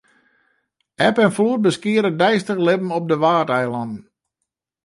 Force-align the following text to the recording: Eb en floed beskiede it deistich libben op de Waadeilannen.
Eb 1.07 1.17
en 1.25 1.35
floed 1.35 1.61
beskiede 1.67 2.09
it 2.11 2.19
deistich 2.21 2.63
libben 2.67 2.95
op 2.97 3.05
de 3.09 3.17
Waadeilannen. 3.23 4.01